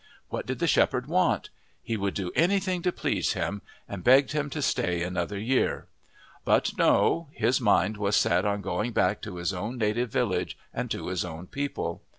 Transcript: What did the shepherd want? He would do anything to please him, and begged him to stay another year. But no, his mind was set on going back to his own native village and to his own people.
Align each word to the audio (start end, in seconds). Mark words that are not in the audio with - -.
What 0.29 0.47
did 0.47 0.57
the 0.57 0.65
shepherd 0.65 1.05
want? 1.05 1.51
He 1.83 1.95
would 1.95 2.15
do 2.15 2.31
anything 2.33 2.81
to 2.81 2.91
please 2.91 3.33
him, 3.33 3.61
and 3.87 4.03
begged 4.03 4.31
him 4.31 4.49
to 4.49 4.59
stay 4.63 5.03
another 5.03 5.37
year. 5.37 5.85
But 6.43 6.75
no, 6.75 7.27
his 7.33 7.61
mind 7.61 7.97
was 7.97 8.15
set 8.15 8.43
on 8.43 8.61
going 8.61 8.93
back 8.93 9.21
to 9.21 9.35
his 9.35 9.53
own 9.53 9.77
native 9.77 10.09
village 10.09 10.57
and 10.73 10.89
to 10.89 11.09
his 11.09 11.23
own 11.23 11.45
people. 11.45 12.01